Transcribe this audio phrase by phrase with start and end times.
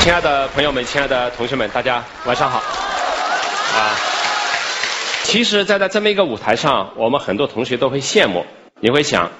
[0.00, 2.58] 亲爱的朋友们，亲爱的同学们，大家晚上好。
[2.58, 3.94] 啊，
[5.24, 8.46] 其实，站在这么一个舞台上，我们很多同学都会羡慕。
[8.80, 9.30] 你会想，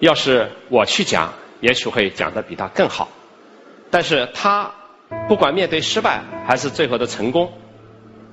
[0.00, 3.08] 要是我去讲，也许会讲的比他更好。
[3.92, 4.72] 但是他
[5.28, 7.52] 不管面对失败还是最后的成功，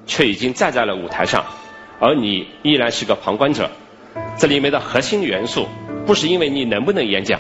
[0.08, 1.46] 却已经站在了舞台上，
[2.00, 3.70] 而你依然是个旁观者。
[4.36, 5.68] 这里面的核心元素，
[6.08, 7.40] 不是因为你能不能演讲，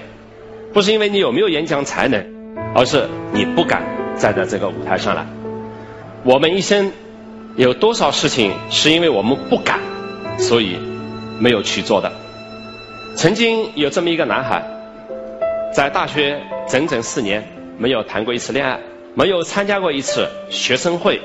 [0.73, 3.81] 不是因为你有没有演讲才能，而是你不敢
[4.17, 5.25] 站在这个舞台上来。
[6.23, 6.91] 我们一生
[7.55, 9.79] 有多少事情是因为我们不敢，
[10.37, 10.77] 所以
[11.39, 12.11] 没有去做的？
[13.15, 14.63] 曾经有这么一个男孩，
[15.73, 17.43] 在大学整整四年
[17.77, 18.79] 没有谈过一次恋爱，
[19.15, 21.21] 没有参加过一次学生会、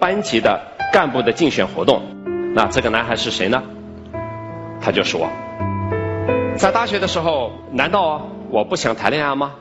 [0.00, 0.60] 班级的
[0.92, 2.02] 干部的竞选活动。
[2.54, 3.62] 那这个男孩是谁呢？
[4.80, 5.30] 他就是我。
[6.56, 9.52] 在大学的时候，难道我不想谈恋爱吗？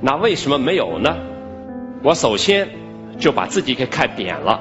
[0.00, 1.16] 那为什么没有呢？
[2.04, 2.68] 我首先
[3.20, 4.60] 就把自己给看扁了。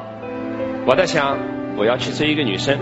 [0.85, 1.39] 我在想，
[1.75, 2.77] 我要去追一个女生，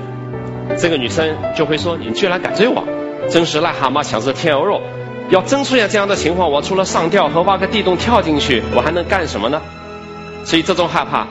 [0.77, 2.83] 这个女生就会说：“你居然敢追我，
[3.29, 4.81] 真是癞蛤蟆想吃天鹅肉。”
[5.31, 9.61] 要真出现这样的情况，我除了上吊和挖个地洞跳进去，我还能干什么呢？
[10.43, 11.27] 所以这种害怕，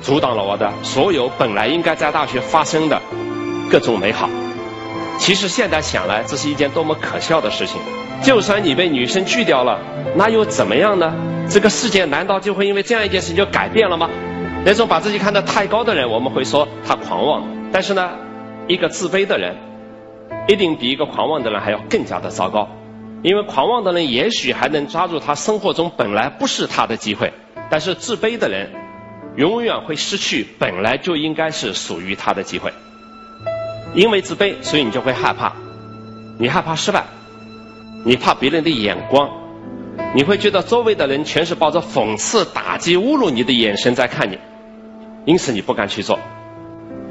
[0.00, 3.00] 阻挡了我的所有本来应该在大学发生的
[3.70, 4.28] 各种美好。
[5.18, 7.80] 其实现在想来，这是一件多么可笑的事情。
[8.22, 9.78] 就算你被女生拒掉了，
[10.16, 11.14] 那又怎么样呢？
[11.48, 14.10] 这个世界难道就会因为这样一件事情就改变了吗？
[14.64, 17.46] 那种把自己看得太高的人，我们会说他狂妄。
[17.70, 18.12] 但是呢，
[18.66, 19.56] 一个自卑的人，
[20.48, 22.68] 一定比一个狂妄的人还要更加的糟糕。
[23.22, 27.32] 因为狂妄的人也许还能抓住他生活中本来不是他的机会，
[27.70, 28.70] 但是自卑的人，
[29.36, 32.72] 永远会失去本来就应该是属于他的机会。
[33.94, 35.52] 因为自卑，所以你就会害怕，
[36.38, 37.04] 你害怕失败，
[38.04, 39.30] 你怕别人的眼光，
[40.14, 44.38] 你会觉得周围的人全是抱着讽刺、打击、侮辱你的眼神在看你，
[45.24, 46.18] 因此你不敢去做。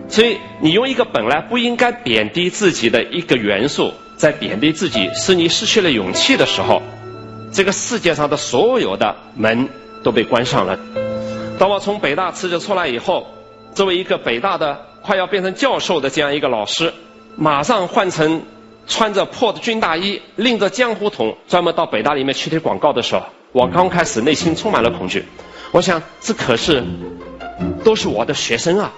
[0.08, 6.82] 所以你用一个本来不应该贬低自己的一个元素，在贬低自己，使你失去了勇气的时候，
[7.52, 9.70] 这个世界上的所有的门
[10.04, 10.80] 都被关上了。
[11.60, 13.28] 当我从北大辞职出来以后，
[13.74, 14.88] 作为一个北大的。
[15.06, 16.94] 快要变成教授的这样一个老师，
[17.36, 18.44] 马上换成
[18.88, 25.26] 穿着破的军大衣、拎着江湖桶，专门到北大里面去贴广告的时候，我刚开始内心充满了恐惧。
[25.72, 26.84] 我想，这可是
[27.84, 28.94] 都是我的学生啊！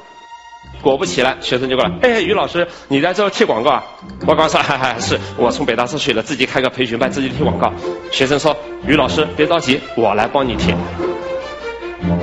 [0.81, 3.83] 果不其然，学生就过来，哎，于老师，你在这贴广告啊？
[4.27, 7.71] 我刚说，哈哈，是我从北大出去了，自己开个培训班，自己贴广告。
[8.11, 10.75] 学生说，于老师别着急，我来帮你贴。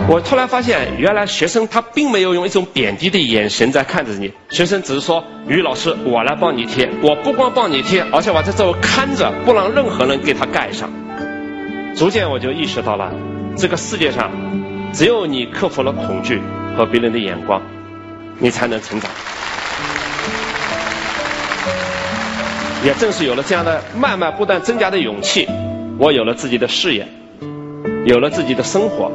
[0.09, 4.33] 我突然发现，原来学生他并没有用一种贬低的眼神在看着你。
[4.51, 6.91] 学生只是说：“于老师，我来帮你贴。
[7.03, 10.91] 我不光帮你贴，而且我在这儿看着，不让任何人给他盖上。”
[11.97, 13.13] 逐渐我就意识到了，
[13.57, 14.31] 这个世界上，
[14.93, 16.41] 只有你克服了恐惧
[16.77, 17.63] 和别人的眼光，
[18.39, 19.11] 你才能成长。
[22.85, 25.49] 也正是有了这样的慢慢不断增加的勇气，
[25.99, 27.07] 我有了自己的事业，
[28.05, 29.13] 有了自己的生活。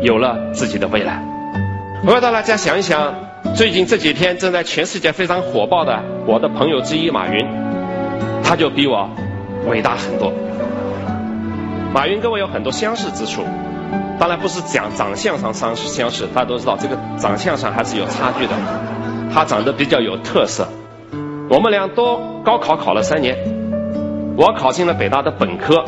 [0.00, 1.22] 有了自己的未来，
[2.06, 3.14] 我要大家想一想，
[3.56, 7.44] 最近这几天正在全世界非常火爆的我的朋友之一马云，
[8.44, 9.10] 他就比我
[9.68, 10.32] 伟大很多。
[11.92, 13.42] 马云跟我有很多相似之处，
[14.20, 18.52] 当然不是讲长相上相似相似，大家都知道这个长相上还是有差距的。
[19.34, 20.68] 他长得比较有特色，
[21.50, 23.36] 我们俩都高考考了三年，
[24.36, 25.84] 我考进了北大的本科，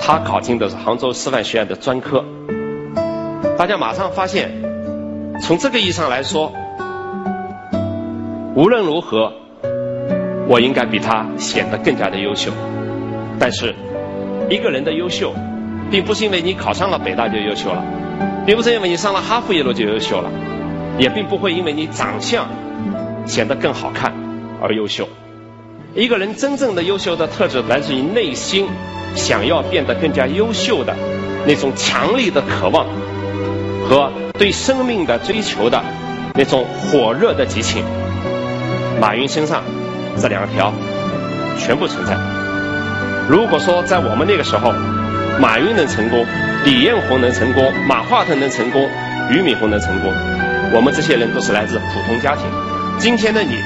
[0.00, 2.24] 他考进的是杭州师范学院的专科。
[3.58, 4.52] 大家马上发现，
[5.42, 6.52] 从这个意义上来说，
[8.54, 9.32] 无论如何，
[10.46, 12.52] 我应该比他显得更加的优秀。
[13.40, 13.74] 但是，
[14.48, 15.34] 一个人的优秀，
[15.90, 17.82] 并不是因为你考上了北大就优秀了，
[18.46, 20.30] 并不是因为你上了哈佛耶鲁就优秀了，
[20.96, 22.46] 也并不会因为你长相
[23.26, 24.12] 显得更好看
[24.62, 25.08] 而优秀。
[25.96, 28.68] 一个人真正的优秀的特质，来自于内心
[29.16, 30.94] 想要变得更加优秀的
[31.44, 32.86] 那种强烈的渴望。
[33.88, 35.82] 和对生命的追求的
[36.34, 37.82] 那种火热的激情，
[39.00, 39.62] 马云身上
[40.20, 40.74] 这两条
[41.58, 42.14] 全部存在。
[43.30, 44.72] 如果说在我们那个时候，
[45.40, 46.26] 马云能成功，
[46.64, 48.86] 李彦宏能成功，马化腾能成功，
[49.30, 50.12] 俞敏洪能成功，
[50.74, 52.44] 我们这些人都是来自普通家庭。
[52.98, 53.56] 今天的你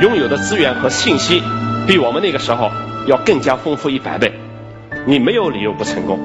[0.00, 1.42] 拥有的资源和信息，
[1.86, 2.70] 比我们那个时候
[3.06, 4.32] 要更加丰富一百倍，
[5.06, 6.18] 你没有理由不成功。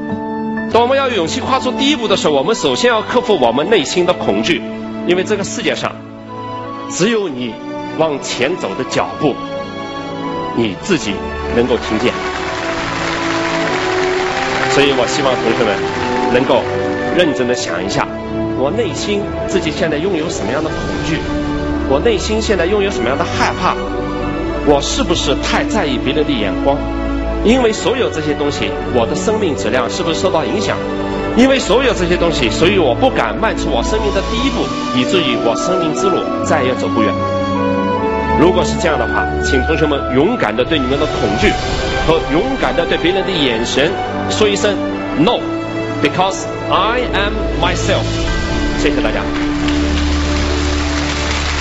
[0.72, 4.62] 当我们要有勇气跨出第一步的时候，我们首先要克服我们内心的恐惧，
[5.08, 5.96] 因为这个世界上
[6.90, 7.54] 只有你
[7.98, 9.36] 往前走的脚步，
[10.58, 11.14] 你自己
[11.56, 12.14] 能够听见。
[14.72, 15.78] 所以我希望同学们
[16.34, 16.62] 能够
[17.16, 18.06] 认真的想一下，
[18.60, 20.78] 我内心自己现在拥有什么样的恐
[21.08, 21.18] 惧？
[21.88, 23.76] 我内心现在拥有什么样的害怕？
[24.68, 26.76] 我是不是太在意别人的眼光？
[27.46, 30.76] 因为所有这些东西，我的生命质量是不是受到影响？
[31.38, 34.66] 因为所有这些东西，所以我不敢迈出我生命的第一步，
[34.98, 37.14] 以至于我生命之路再也走不远。
[38.40, 41.52] 如果是这样的话，请同学们勇敢的对你们的恐惧
[42.08, 43.92] 和勇敢的对别人的眼神
[44.30, 44.76] 说一声
[45.20, 48.04] “no”，because I am myself。
[48.82, 49.55] 谢谢大家。